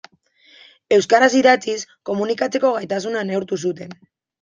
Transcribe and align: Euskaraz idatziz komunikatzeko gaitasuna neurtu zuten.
Euskaraz 0.97 1.29
idatziz 1.41 1.85
komunikatzeko 2.13 2.77
gaitasuna 2.81 3.27
neurtu 3.33 3.67
zuten. 3.69 4.01